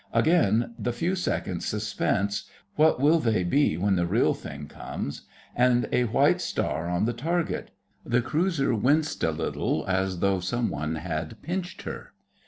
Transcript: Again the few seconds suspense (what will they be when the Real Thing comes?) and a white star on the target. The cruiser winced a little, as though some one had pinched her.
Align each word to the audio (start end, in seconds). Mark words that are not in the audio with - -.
Again 0.13 0.73
the 0.79 0.93
few 0.93 1.13
seconds 1.13 1.63
suspense 1.67 2.49
(what 2.75 2.99
will 2.99 3.19
they 3.19 3.43
be 3.43 3.77
when 3.77 3.97
the 3.97 4.07
Real 4.07 4.33
Thing 4.33 4.65
comes?) 4.65 5.27
and 5.55 5.87
a 5.91 6.05
white 6.05 6.41
star 6.41 6.89
on 6.89 7.05
the 7.05 7.13
target. 7.13 7.69
The 8.03 8.23
cruiser 8.23 8.73
winced 8.73 9.23
a 9.23 9.29
little, 9.29 9.85
as 9.87 10.17
though 10.17 10.39
some 10.39 10.69
one 10.71 10.95
had 10.95 11.39
pinched 11.43 11.83
her. 11.83 12.13